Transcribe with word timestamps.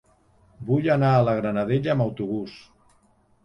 Vull 0.69 0.87
anar 0.93 1.11
a 1.17 1.21
la 1.29 1.37
Granadella 1.41 1.95
amb 1.95 2.09
autobús. 2.09 2.61